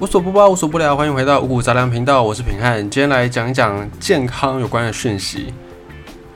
[0.00, 2.80] 无所不包，无所不聊，欢迎回到五谷杂粮频道，我是平汉。
[2.88, 5.52] 今天来讲一讲健康有关的讯息。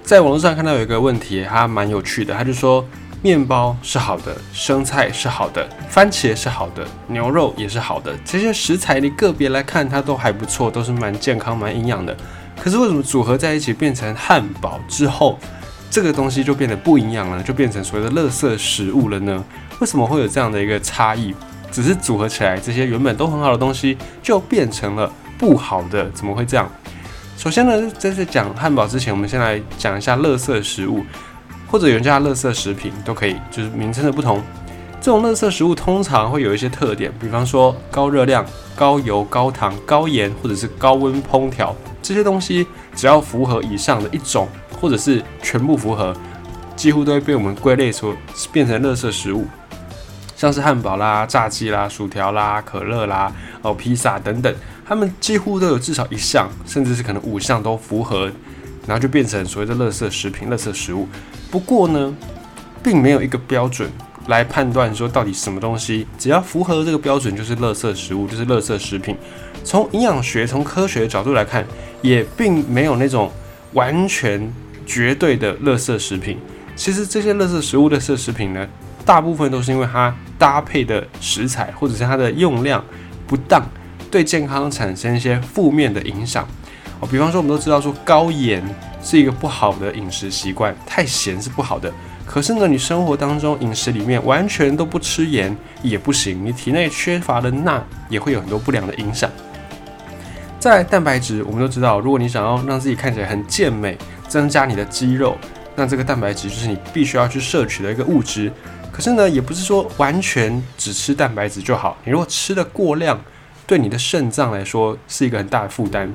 [0.03, 2.87] 在网络上看到有一个问题，它蛮有趣的，他就说
[3.23, 12.15] 面包是好的，生菜是好的，番茄是好的，牛肉也是好的，这些食材你个别来看它都还不错，都是蛮健康、蛮营养的。
[12.61, 15.39] 可是为什么组合在一起变成汉堡之后，
[15.89, 19.43] 这个东西就变得不营养了，就变成所谓的垃圾食物了呢？
[19.81, 21.35] 为什么会有这样的一个差异？
[21.75, 26.71] 只是组合起来，这些原本都很好的东西就变成了不好的，怎么会这样？
[27.37, 31.05] 首先呢，在这讲汉堡之前，我们先来讲一下垃圾食物，
[31.67, 34.41] 或者有人叫它垃圾食品都可以，就是名称的不同。
[35.01, 41.75] 这种垃圾食物通常会有一些特点，比方说高热量、高油、高糖、高盐，或者是高温烹调。
[42.01, 42.65] 这些东西
[42.95, 44.47] 只要符合以上的一种，
[44.81, 46.15] 或者是全部符合，
[46.77, 48.15] 几乎都会被我们归类出
[48.53, 49.45] 变成垃圾食物。
[50.45, 54.55] 像是汉堡啦、炸鸡啦、薯条啦、可乐啦、哦披萨等等，
[54.87, 58.31] 他们几乎都有至少一项，甚至是可能五项都符合，
[58.87, 61.09] 然后就变成所谓的垃圾食品、垃圾食物。
[61.51, 62.15] 不过呢，
[62.83, 63.91] 并没有一个标准
[64.27, 69.17] 来判断说到底什么东西只要符合这个标准就是垃圾食物，就是垃圾食品。
[69.65, 71.65] 从营养学、从科学的角度来看，
[72.03, 73.33] 也并没有那种
[73.73, 74.53] 完全
[74.85, 76.37] 绝对的垃圾食品。
[76.77, 78.69] 其实这些垃圾食物、垃圾食品呢？
[79.07, 82.85] 大部分都是因为它搭配的食材或者是它的用量
[83.27, 83.63] 不当，
[84.11, 86.47] 对健康产生一些负面的影响。
[87.01, 88.63] 哦，比方说我们都知道说高盐
[89.03, 91.93] 是一个不好的饮食习惯，太咸是不好的。
[92.27, 99.31] 可是呢，你生活当中饮食里面完全都不吃盐也不行，你体内缺乏的钠也会有很多不良的影响。
[100.59, 105.37] 在蛋白质，我们都知道，如果你想要让自己看起来很健美，增加你的肌肉，
[105.77, 108.51] 那这个蛋白质就是你必须要去摄取的一个物质。
[108.95, 111.99] 可是呢，也不是说完全只吃蛋白质就好。
[112.05, 113.21] 你如果吃的过量，
[113.67, 116.09] 对你的肾脏来说是一个很大的负担。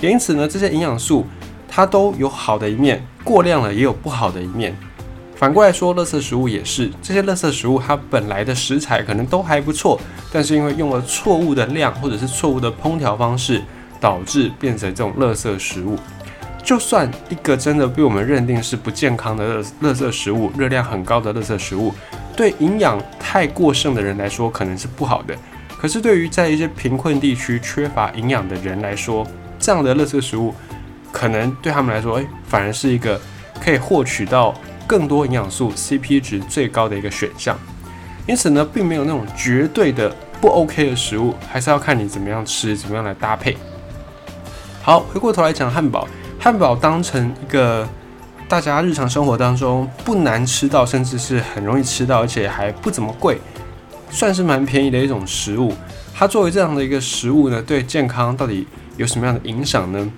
[0.00, 1.26] 也因此呢，这些营养素
[1.66, 4.76] 它都有好的一面，过量了也有不好的一面。
[5.34, 9.98] 反过来说，垃圾食物也是，这些垃圾食物它本来的食材可能都还不错，
[10.30, 13.62] 但是因为用了错误的量或者是错误的烹调方式，
[13.98, 15.98] 导致变成这种垃圾食物。
[16.62, 21.94] 就算一个真的被我们认定是不健康的垃垃圾食物，热量很高的垃圾食物。
[22.36, 25.34] 对营养太过剩的人来说，可能是不好的。
[25.78, 29.26] 可是对于在一些贫困地区缺乏营养的人来说，
[29.58, 30.54] 这样的垃圾食物，
[31.10, 33.20] 可能对他们来说，诶，反而是一个
[33.60, 34.54] 可以获取到
[34.86, 37.58] 更多营养素、CP 值最高的一个选项。
[38.26, 43.56] 因此呢，并没有那种绝对的不 OK 的食物，还是要看你怎么样吃，怎么样来搭配。
[44.82, 46.06] 好，回过头来讲汉堡，
[46.38, 47.88] 汉堡当成一个。
[48.48, 53.38] 大家日常生活当中不难吃到，甚至是很容易吃到，而且还不怎么贵，
[54.08, 55.72] 算是蛮便宜的一种食物。
[56.14, 58.64] 它作为这样的一个食物呢，对健康到底
[58.96, 60.08] 有什么样的影响呢？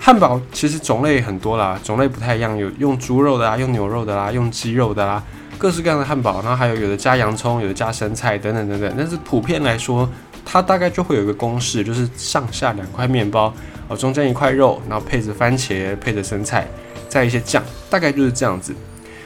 [0.00, 5.22] 汉堡其实种类很多啦，种类不太一样，有用猪肉的啦，用牛肉的啦，用鸡肉的啦，
[5.58, 6.42] 各式各样的汉堡。
[6.42, 8.92] 然后还有有的加洋葱，有的加生菜等等等等。
[8.98, 10.08] 但是普遍来说，
[10.44, 13.54] 它大概就会有一个公式，就是上下两块面包，
[13.86, 16.66] 哦，中间一块肉，然后配着番茄，配着生菜。
[17.08, 18.74] 在一些酱，大概就是这样子。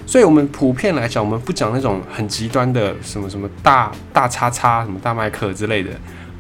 [0.05, 5.91] 所以，我们普遍来讲，我们不讲那种很极端的什么什么大大叉叉、什么大麦克之类的，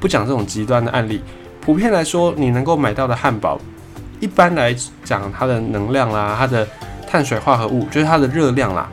[0.00, 1.22] 不讲这种极端的案例。
[1.60, 3.58] 普遍来说，你能够买到的汉堡，
[4.18, 6.66] 一般来讲，它的能量啦、它的
[7.06, 8.90] 碳水化合物，就是它的热量啦，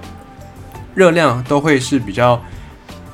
[0.94, 2.40] 热量都会是比较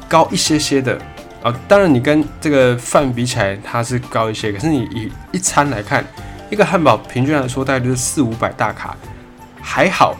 [0.09, 0.99] 高一些些的
[1.41, 1.57] 啊。
[1.69, 6.05] 当然，你跟这个饭比起来，它是高一些，可是你以一餐来看，
[6.51, 8.95] 一个汉堡平均来说大概就是四五百大卡。
[9.67, 10.15] 还好，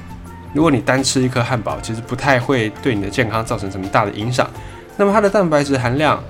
[0.54, 4.50] 如果你单吃一颗汉堡，其实不太会对你的健康造成什么大的影响。
[4.98, 6.22] 那么它的蛋白质含量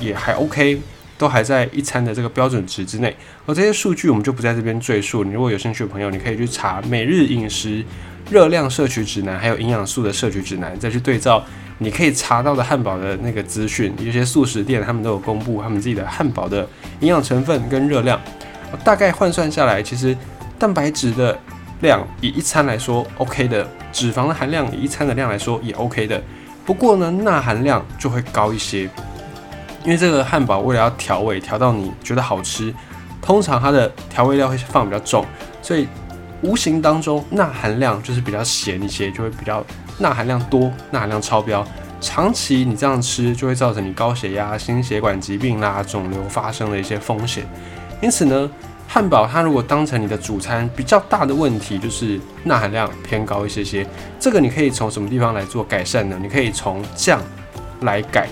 [0.00, 0.80] 也还 OK，
[1.16, 3.16] 都还在一餐的这个标准值之内。
[3.46, 5.22] 而这些数据我们就不在这边赘述。
[5.22, 7.82] 你如果有兴趣的朋友，你可以去查每日饮食
[8.28, 11.42] 热量摄取指南，还有营养素的摄取指南，再去对照
[11.78, 13.94] 你可以查到的汉堡的那个资讯。
[14.00, 16.68] 有些素食店他们都有公布他们自己的汉堡的
[17.00, 18.20] 营养成分跟热量，
[18.82, 20.14] 大概换算下来，其实
[20.58, 21.38] 蛋白质的。
[21.84, 26.20] 量以一餐来说 OK 的，脂肪的含量以一餐的量来说也 OK 的，
[26.64, 28.90] 不过呢，钠含量就会高一些，
[29.84, 32.74] 因为这个汉堡为了要调味，调到你觉得好吃，
[33.20, 35.24] 通常它的调味料会放比较重，
[35.60, 35.86] 所以
[36.40, 39.62] 无形当中钠含量就是比较咸一些，就会比较
[39.98, 41.64] 钠含量多，钠含量超标，
[42.00, 47.46] 长期你这样吃就会造成你高血压、心血管疾病啦、肿瘤发生的一些风险，
[48.00, 48.50] 因此呢。
[48.86, 53.84] 汉堡，它如果当成你的主餐，比较大的问题就是钠含量偏高一些些。
[54.20, 56.16] 这个你可以从什么地方来做改善呢？
[56.22, 57.20] 你可以从酱
[57.80, 58.28] 来改，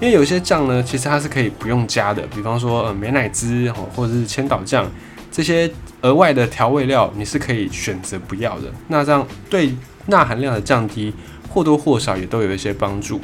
[0.00, 4.88] 因为有些酱呢，其实它是可以不用加的，比方说呃美乃滋或者是千岛酱
[5.32, 5.68] 这些
[6.02, 8.72] 额外的调味料，你是可以选择不要的。
[8.86, 9.74] 那这样对
[10.06, 11.12] 钠含量的降低
[11.48, 13.20] 或多或少也都有一些帮助。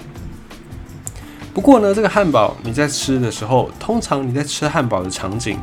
[1.54, 5.58] 不过呢，这个汉堡你在吃的时候，通常你在吃汉堡的场景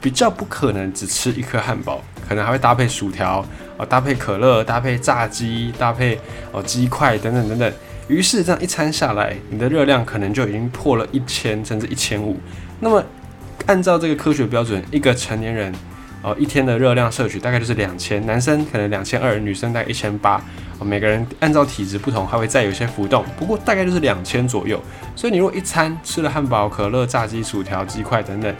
[0.00, 3.44] 比较不可能只吃一颗汉堡，可能还会搭配薯条
[3.76, 6.18] 啊，搭配可乐，搭配炸鸡，搭配
[6.52, 7.72] 哦鸡块等等等等。
[8.08, 12.38] 于是这样一餐下来，你的热量可能就已经破了一千甚至一千五。
[12.80, 13.02] 那么
[13.66, 15.72] 按照这个科学标准，一个成年人
[16.22, 20.42] 哦一天的热量摄取大概就是两千，男生可能两千二，女生大概一千八。
[20.82, 24.82] 每个人按照体质不同，还会再有一些浮动，不过大概就是两千左右。
[25.14, 28.54] 所以你如果一餐吃了汉堡、可乐、炸鸡、薯条、鸡块等等，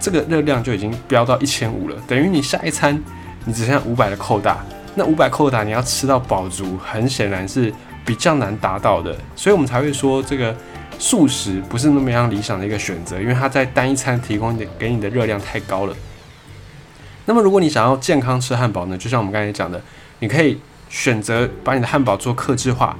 [0.00, 2.98] 这个热量就已经飙到一千五了，等于你下一餐
[3.44, 4.64] 你只剩下五百的扣打。
[4.94, 7.72] 那五百扣打你要吃到饱足，很显然是
[8.04, 9.16] 比较难达到的。
[9.36, 10.56] 所以我们才会说这个
[10.98, 15.94] 素食不是那么样理想的一个选择，因为它在单一餐提供给你的热量太高了。
[17.26, 18.98] 那么如果你想要健康吃汉堡呢？
[18.98, 19.80] 就像我们刚才讲的，
[20.18, 20.58] 你可以。
[20.92, 22.98] 选择把你的汉堡做克制化，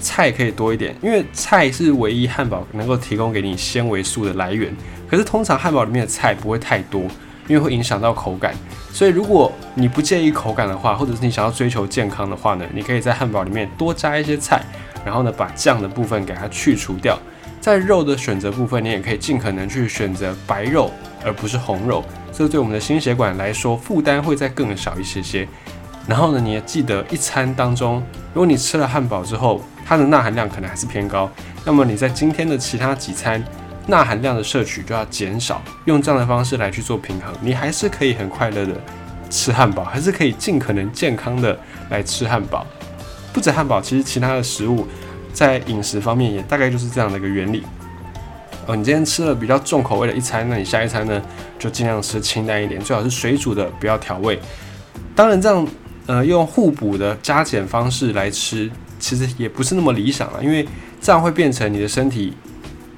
[0.00, 4.74] 菜可以多一点，因为菜是唯一汉堡能够提供给你纤维素的来源。
[5.08, 7.02] 可是通常汉堡里面的菜不会太多，
[7.48, 8.54] 因为会影响到口感。
[8.92, 14.62] 所以如果你不介意口感的话，或者是你想要追求健康的话呢，你可以在汉堡里面多加一些菜，
[15.04, 17.18] 然后呢把酱的部分给它去除掉。
[17.60, 20.90] 在肉的选择部分，你也可以尽可能去选择白肉，
[21.24, 22.04] 而不是红肉。
[22.32, 25.46] 这对我们的心血管来说负担会再更少一些些。
[26.06, 31.28] 然后呢，你也记得一餐当中，如果你吃了汉堡之后，它的钠含量可能还是偏高，
[31.64, 33.42] 那么你在今天的其他几餐
[33.86, 38.72] 钠含量的摄取就要减少，用这样的方式来去做平衡，你还是可以很快乐的
[39.30, 42.66] 吃汉堡，还是可以尽可能健康的来吃汉堡。
[43.32, 44.86] 不止汉堡，其实其他的食物
[45.32, 47.62] 在饮食方面也大概就是这样的一个原理。
[48.66, 51.22] 哦，你今天吃了比较重口味的一餐，那你下一餐呢
[51.58, 54.38] 就尽量吃清淡一点，最好是水煮的，不要调味。
[55.14, 55.66] 当然这样。
[56.08, 60.64] 呃，用互补的加减方式来吃，其实也不是那么理想了，因为
[61.00, 62.32] 这样会变成你的身体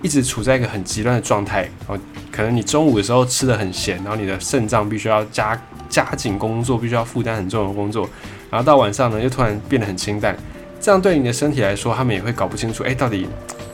[0.02, 1.62] 一直处在一个很极端的状态。
[1.86, 1.98] 然后，
[2.30, 8.08] 可能你中午的时候吃的很咸，然后你的肾脏必须要加加紧工作，必须要负担很重的工作，
[8.50, 10.36] 然后到晚上呢又突然变得很清淡，
[10.80, 13.26] 这样对你的身体来说，他们也会搞不清楚，哎，到底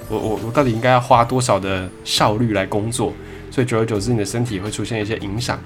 [0.09, 3.13] 我我我到底应该要花多少的效率来工作，
[3.51, 5.59] 所以久而久之，你的身体会出现一些影响。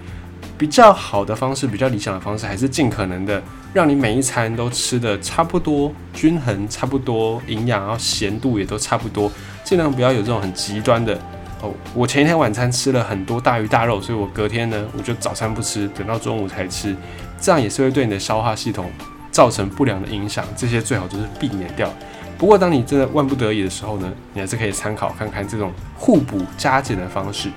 [0.59, 3.41] 比较好的方式，比较理想的方式，还是尽可能的
[3.73, 9.31] 让你每一餐都吃的差不多均衡，差不多营养，然后咸度也都差不多，
[9.63, 11.17] 尽量不要有这种很极端的
[11.63, 11.73] 哦。
[11.95, 16.97] 我前一天晚餐吃了很多大鱼大肉，所以我隔天呢，我就早餐不吃，等到中午才吃，
[17.41, 18.91] 这样也是会对你的消化系统
[19.31, 20.45] 造成不良的影响。
[20.57, 21.89] 这些最好就是避免掉。
[22.37, 27.49] 不过当你真的万不得已的时候呢，你还是可以参考看看这种互补加减的方式。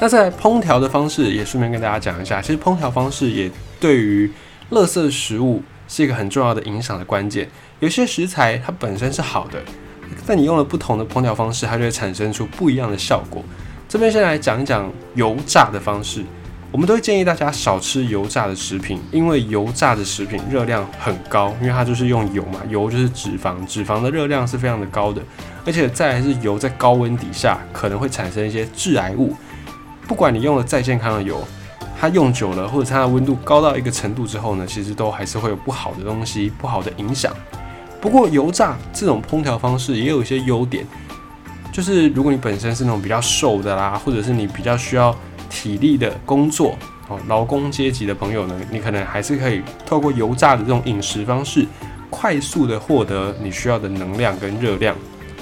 [0.00, 3.50] 那在烹调的方式也顺便跟大家讲一下，其实烹调方式也
[3.80, 4.30] 对于
[4.70, 7.48] 垃圾食物是一个很重要的影响的关键。
[7.80, 9.62] 有些食材它本身是好的，
[10.26, 13.42] 但你用了不同的烹调方式，它就会产生出不一样的效果。
[13.88, 16.24] 这边先来讲一讲油炸的方式，
[16.72, 25.22] 我们都会建议大家少吃油炸的食品，因为油炸的食品热量很高，因为它就是用油嘛，油就是脂肪，脂肪的热量是非常的高的，
[25.64, 29.34] 而且再来是油在高温底下可能会产生一些致癌物。
[30.06, 31.42] 不管你用了再健康的油，
[31.98, 37.34] 它用久了，或者它的温度高到一个程度之后呢，其实都还是会有不好的东西、不好的影响。
[38.00, 40.86] 不过油炸这种烹调方式也有一些优点，
[41.72, 45.16] 就是如果你本身是那种比较瘦的啦，或者是你比较需要
[45.48, 46.76] 体力的工作
[47.08, 51.66] 哦，劳工阶级的朋友呢，你可能还是可以透过油炸的这种饮食方式，
[52.10, 54.94] 快速的获得你需要的能量跟热量。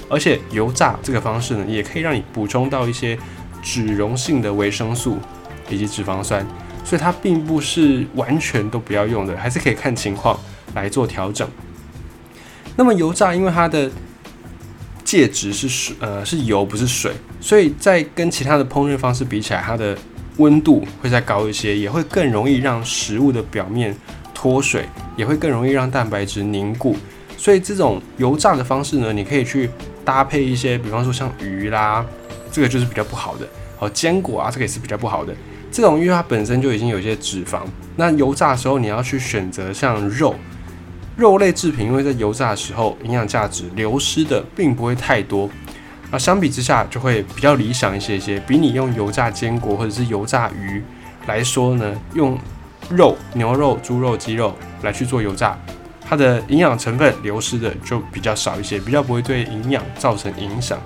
[0.09, 3.19] 而且油炸这个方式呢，也可以让你补充到一些。
[3.63, 5.17] 脂溶性的维生素
[5.71, 6.45] 以及脂肪酸，
[6.85, 10.39] 所以它并不是完全都不要用的，还是可以看情况
[10.75, 11.49] 来做调整。
[12.77, 13.91] 那么油炸因为它的
[15.05, 19.97] 介质是水，呃是油不是水，所以在跟其他的烹饪方式比起来，它的
[20.39, 23.95] 温度会再高一些，也会更容易让食物的表面
[24.35, 26.97] 脱水，也会更容易让蛋白质凝固。
[27.37, 29.69] 所以这种油炸的方式呢，你可以去
[30.05, 32.05] 搭配一些，比方说像鱼啦。
[32.53, 35.35] 这个就是比较不好的，好坚果啊，这个也是比较不好的。
[35.73, 37.63] 这种因为它本身就已经有一些脂肪，
[37.97, 40.35] 那油炸的时候你要去选择像肉、
[41.17, 45.49] 肉类制品，因为在油炸的时候营养价值流失的并不会太多，
[46.11, 48.39] 啊，相比之下就会比较理想一些些。
[48.41, 50.83] 比你用油炸坚果或者是油炸鱼
[51.27, 52.39] 来说呢，用
[52.91, 55.59] 肉、牛肉、猪肉、鸡肉来去做油炸，
[56.07, 60.79] 它的营养成分流失的就比较少一些，比较不会对营养造成影响。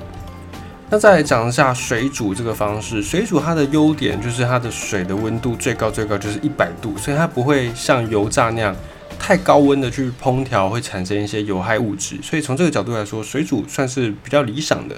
[0.88, 8.74] 那再来讲一下水煮这个方式，水煮它的优点就是它的水的温度最高最高就是一百度，所以它不会像油炸那样
[9.18, 14.96] 太高温的去烹调会产生一些有害物质，所以从这个角度来说，水煮算是比较理想的。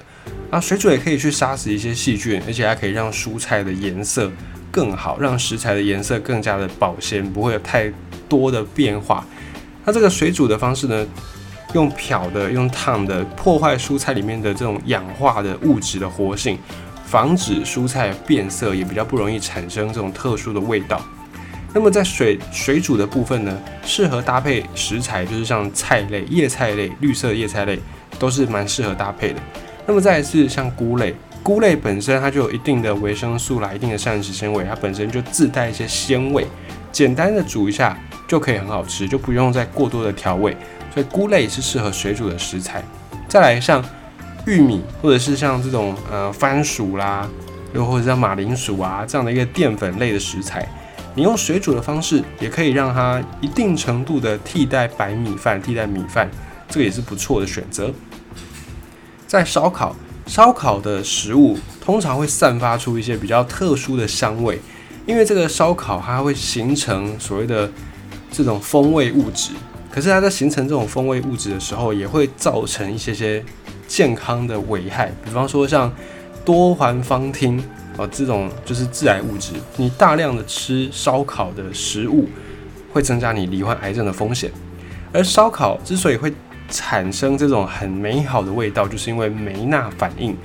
[0.51, 4.31] 啊，水煮也可以去杀死一些细菌，而且还可以让蔬菜的颜色
[4.71, 7.91] 更好，让食材的颜色更加的保鲜，不会有太
[8.29, 9.27] 多的变化。
[9.87, 11.07] 那这个水煮的方式呢，
[11.75, 16.59] 用漂的、用烫的，破坏蔬菜里面的这种氧化的物质的活性，
[17.05, 21.01] 防止蔬菜变色，也比较不容易产生这种特殊的味道。
[21.75, 27.79] 那么在水水煮的部分呢，适合搭配食材，就是像菜类、叶菜类、绿色叶菜类，
[28.19, 29.41] 都是蛮适合搭配的。
[29.87, 36.47] 那么再是像菇类，菇类本身它就有一定的维生素啦，一定的膳食纤维，它本身就自带一些鲜味，
[36.91, 37.97] 简单的煮一下
[38.27, 40.57] 就可以很好吃，就不用再过多的调味，
[40.93, 42.83] 所以菇类是适合水煮的食材。
[43.29, 43.85] 再来像
[44.47, 47.29] 玉米或者是像这种呃番薯啦，
[47.75, 50.67] 又或者像马铃薯啊这样的一个淀粉类的食材，
[51.15, 56.31] 你用水煮的方式也可以让它一定程度的替代白米饭，替代米饭，
[56.69, 57.93] 这个也是不错的选择。
[59.27, 59.95] 在烧烤，
[60.27, 64.59] 烧烤的食物通常会散发出一些比较特殊的香味，
[65.05, 67.71] 因为这个烧烤它会形成所谓的
[68.33, 69.51] 这种风味物质。
[69.99, 73.45] 可是它在形成这种风味物质的时候，也会造成一些些
[73.89, 75.93] 健康的危害，比方说像
[76.45, 77.59] 多环芳烃
[77.97, 79.55] 啊这种就是致癌物质。
[79.77, 82.29] 你大量的吃烧烤的食物，
[82.93, 84.53] 会增加你罹患癌症的风险。
[85.13, 86.33] 而烧烤之所以会
[86.71, 90.37] 产生这种很美好的味道，就是因为梅纳反应。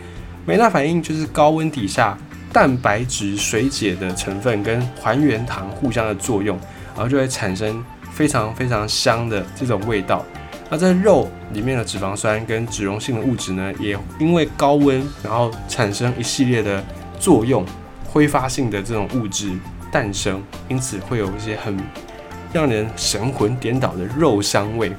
[0.48, 2.18] 梅纳反应就是高温底下
[2.52, 6.58] 蛋白质水解的成分跟还原糖互相的作用，
[6.96, 10.24] 然后就会产生非常非常香的这种味道。
[10.70, 16.84] 那在肉里面的脂肪酸跟脂溶性的物质呢，也因为高温，然后产生一系列的
[17.20, 17.66] 作用，
[18.06, 19.52] 挥发性的这种物质
[19.92, 21.78] 诞生，因此会有一些很
[22.52, 24.92] 让人神魂颠倒的肉香味。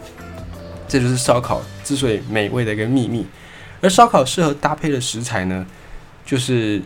[0.87, 3.26] 这就是烧烤之所以美味的一个秘密，
[3.80, 5.66] 而烧烤适合搭配的食材呢，
[6.25, 6.80] 就是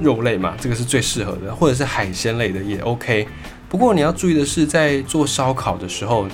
[0.00, 3.26] 肉类嘛，这个是最适合的，或者是海鲜类的也 OK。
[3.72, 6.26] 不过你要注意的是，在做烧烤的时候，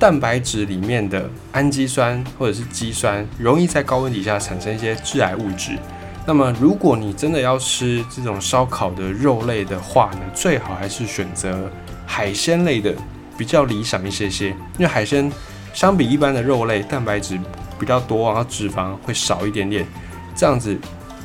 [0.00, 5.78] 蛋白质里面的氨基酸或者是肌酸容易在高温底下产生一些致癌物质。
[6.26, 11.70] 那么如果你真的要吃这种烧烤的肉类的话呢，最好还是选择
[12.04, 12.92] 海鲜类的
[13.38, 15.30] 比较理想一些些，因为海鲜。
[15.72, 17.38] 相比一般的肉类，蛋白质
[17.78, 19.86] 比较多，然后脂肪会少一点点，
[20.34, 20.76] 这样子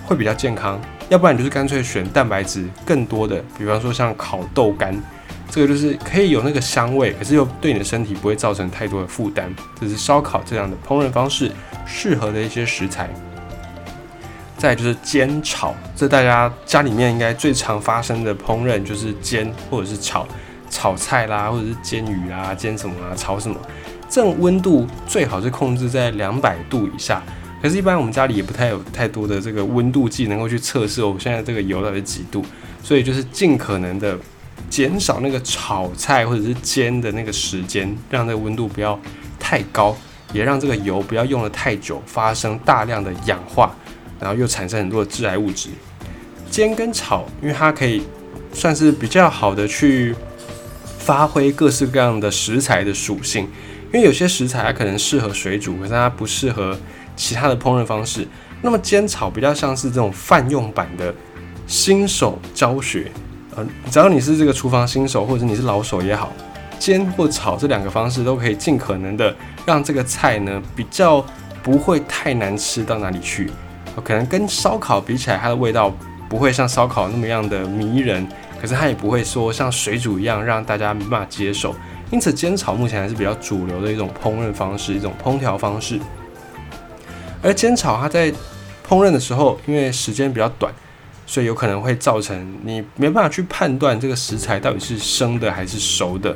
[0.05, 0.79] 会比较健康。
[1.09, 4.95] 要不然你就是干脆选蛋白质更多的，比方说像烤豆干，
[5.49, 9.53] 这个就是可以有那个香味，可是又对你的身体不会造成太多的负担。
[9.79, 11.51] 这是烧烤这样的烹饪方式
[11.85, 13.09] 适合的一些食材。
[14.57, 20.27] 再就是煎炒，这大家家里面应该最常发生的烹饪就是煎或者是炒，
[20.69, 23.55] 炒菜啦，或者是煎鱼啦，煎什么啊，炒什么。
[24.09, 27.21] 这种温度最好是控制在两百度以下，
[27.61, 31.15] 可是，一般我们家里也不太有太多的这个温度计能够去测试哦。
[31.19, 32.43] 现在这个油到底几度？
[32.81, 34.17] 所以就是尽可能的
[34.69, 38.99] 减少那个炒菜或者是煎的那个时间，让这个温度不要
[39.39, 39.95] 太高，
[40.33, 43.75] 也让这个油不要用的太久，发生大量的氧化，
[44.19, 45.69] 然后又产生很多的致癌物质。
[46.49, 48.03] 煎跟炒，因为它可以
[48.53, 50.15] 算是比较好的去
[50.97, 53.47] 发挥各式各样的食材的属性。
[53.93, 56.77] 因为有些食材它可能适合水煮，可是它不适合
[57.15, 58.27] 其他的烹饪方式。
[58.61, 61.13] 那么煎炒比较像是这种泛用版的
[61.67, 63.11] 新手教学，
[63.89, 66.31] 只要你是这个厨房新手或者你是老手也好，
[66.79, 69.35] 煎或炒这两个方式都可以尽可能的
[69.65, 71.25] 让这个菜呢比较
[71.63, 73.51] 不会太难吃到哪里去。
[74.03, 75.91] 可能跟烧烤比起来，它的味道
[76.29, 78.27] 不会像烧烤那么样的迷人，
[78.61, 81.73] 可是它也不会说像水煮一样让大家没办法接受。
[82.11, 85.99] 因此，煎炒目前还是比较主流的一种烹饪方式，一种烹调方式。
[87.41, 88.31] 而煎炒它在
[88.87, 90.71] 烹饪的时候，因为时间比较短，
[91.27, 96.35] 所以有可能会造成你没办法去判断这个食材到底是生的还是熟的。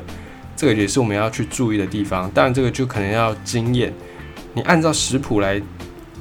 [0.54, 2.30] 这个也是我们要去注意的地方。
[2.30, 3.92] 当然，这个就可能要经验。
[4.54, 5.60] 你按照食谱来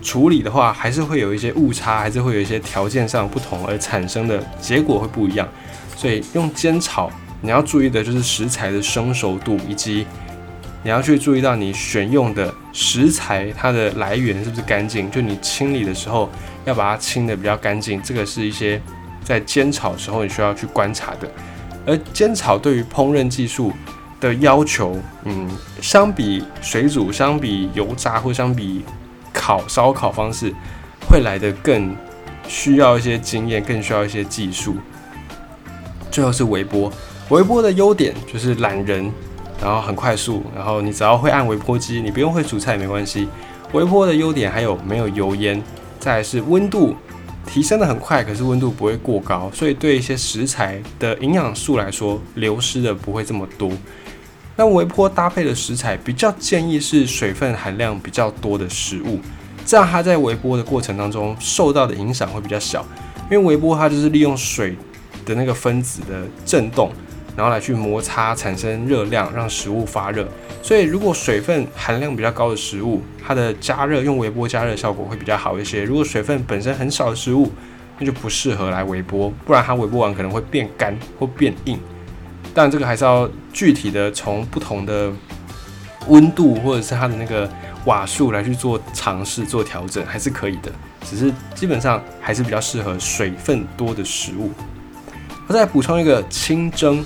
[0.02, 5.48] 处理的话，还是会有一些误差，还是会有一些条件上不同而产生的结果会不一样。
[5.96, 7.12] 所以用煎炒。
[7.44, 10.06] 你要注意的就是食材的生熟度，以及
[10.84, 15.10] 你要去注意到你选用的食材它的来源是不是干净。
[15.12, 16.30] 就你清理的时候
[16.66, 18.82] 要把它清的比较干净，这个是一些
[19.24, 21.30] 在煎炒时候你需要去观察的。
[21.86, 23.72] 而煎炒对于烹饪技术
[24.20, 25.50] 的要求，嗯，
[25.82, 28.84] 相比水煮、相比油炸或相比
[29.34, 30.54] 烤烧烤方式，
[31.10, 31.96] 会来的更
[32.48, 34.76] 需要一些经验，更需要一些技术。
[36.12, 36.92] 最后是微波，
[37.30, 39.12] 微波的优点就是懒人，
[39.62, 43.28] 然后很快速，然后你只要会按微波机，你不用会煮菜也没关系。
[43.74, 45.62] 微波的优点还有没有油烟，
[46.00, 46.96] 再是温度
[47.46, 53.72] 提升的很快，可是温度不会过高，所以对一些食材的营养素来说，流失的不会这么多。
[54.56, 59.20] 那微波搭配的食材比较建议是水分含量比较多的食物，
[59.66, 62.86] 这样它在微波的过程当中受到的影响会比较小，
[63.30, 64.76] 因为微波它就是利用水。
[65.24, 66.92] 的那个分子的振动，
[67.36, 70.28] 然后来去摩擦产生热量，让食物发热。
[70.62, 75.84] 所以，如果水分含量比较高的食物，它的加热用微波加热效果会比较好一些。
[75.84, 77.52] 如果水分本身很少的食物，
[77.98, 81.80] 那就不适合来微波，不然它微波完可能会变干或变硬。
[82.54, 85.12] 但这个还是要具体的从不同的
[86.08, 87.50] 温度或者是它的那个
[87.86, 90.72] 瓦数来去做尝试做调整，还是可以的。
[91.04, 94.52] 只是基本上还是比较适合水分多的食物。
[95.48, 97.04] 我再补充一个清蒸，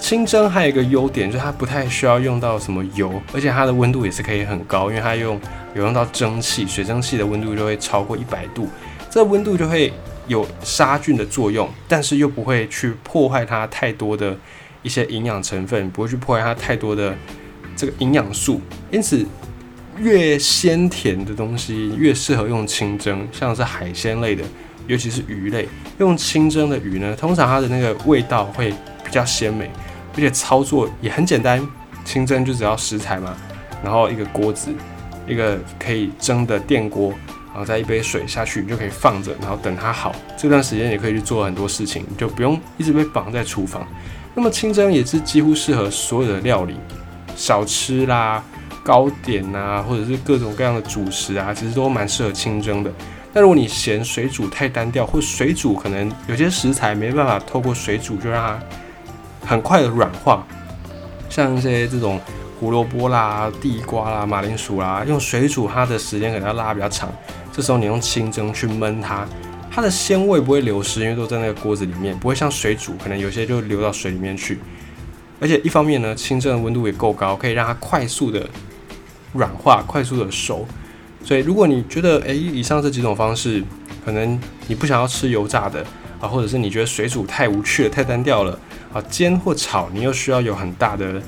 [0.00, 5.38] 清蒸还有一个优点就是它不太需要用到什么油，而且它的温度也是可以很高，因为它用
[5.74, 8.68] 有用到蒸汽，水蒸气的温度就会超过一百度，
[9.10, 9.92] 这温度就会
[10.26, 14.36] 有杀菌的作用，但是又不会去破坏它太多的
[14.82, 17.14] 一些营养成分，不会去破坏它太多的
[17.76, 19.26] 这个营养素，因此
[19.98, 24.44] 越鲜甜的东西越适合用清蒸，像是海鲜类的。
[24.86, 28.72] 尤其是鱼类，用清蒸的鱼呢，通常它的那个味道会
[29.08, 29.70] 比较鲜美，
[30.14, 31.66] 而且操作也很简单。
[32.04, 33.34] 清蒸就只要食材嘛，
[33.82, 34.70] 然后一个锅子，
[35.26, 37.12] 一个可以蒸的电锅，
[37.48, 40.14] 然后再一杯水下去，你就可以放着，然后等它好。
[40.36, 43.86] 这段时间也可以去做很多事情，你就不用一直被绑在厨房。
[44.34, 46.76] 那么清蒸也是几乎适合所有的料理，
[47.36, 48.42] 小吃啦、
[48.82, 52.90] 糕点啊，或者是各种各样的主食啊，其实都蛮适合清蒸的。
[53.34, 58.58] 那如果你嫌水煮太单调，或水煮可能有些食材没办法透过水煮就让它
[59.48, 60.46] 很快的软化，
[61.30, 62.20] 像一些这种
[62.60, 67.10] 胡萝卜啦、地瓜啦、马铃薯啦，用水煮它的时间可能要拉比较长。
[67.50, 69.26] 这时候你用清蒸去焖它，
[69.70, 74.58] 它的鲜味不会流失，因为都在那个锅子里面，不会像水煮可能有些就流到水里面去。
[75.40, 78.46] 而且一方面呢，清蒸的温度也够高，可以让它快速的
[79.32, 80.66] 软化，快速的熟。
[81.24, 83.62] 所以，如果你觉得，诶，以上这几种方式，
[84.04, 85.84] 可能你不想要吃油炸的
[86.20, 88.58] 啊，或者是你觉得水煮太无趣了、太单调了
[88.92, 91.22] 啊，煎或炒你又需要有很大的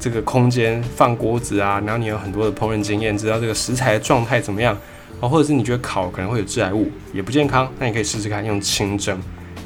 [0.00, 4.76] 这个空间放锅子啊，然后你有很多的烹饪经验，知道这个食材的状态怎么样
[5.20, 9.20] 啊，或者是你觉得烤可能会有致癌物，也不健康，那你可以试试看用清蒸，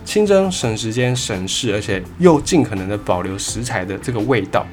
[0.05, 4.67] 清蒸省时间、省事，而且又尽可能的保留食材的这个味道。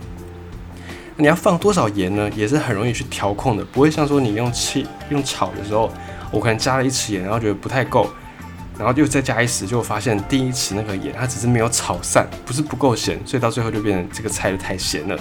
[1.17, 2.29] 你要放多少盐呢？
[2.33, 5.91] 也是很容易去调控的，不会像说你用气用炒的时候，
[6.31, 8.09] 我可能加了一匙盐，然后觉得不太够，
[8.79, 15.19] 然后又再加一匙，就发现第一匙那个盐它只是没有炒散，不是不够咸，所以到最后就变成这个菜就太咸了。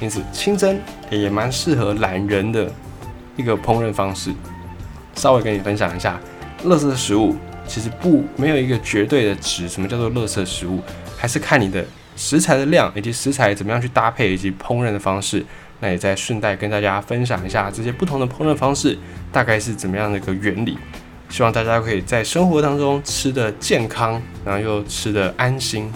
[0.00, 2.70] 因此清蒸也蛮适合懒人的
[3.36, 4.30] 一个烹饪方式。
[5.14, 6.20] 稍微跟你分享一下，
[6.64, 7.34] 垃圾食物
[7.66, 10.82] 其实不没有一个绝对的值，什么叫做垃圾食物，
[11.16, 11.82] 还是看你的。
[12.18, 15.44] 食材的量以及食材怎么样去搭配以及烹饪的方式，
[15.80, 18.98] 那也再顺带跟大家分享一下这些不同的烹饪方式
[19.30, 20.78] 大概是怎么样的一个原理。
[21.28, 25.92] 希望大家可以在生活当中吃的健康，然后又吃的安心。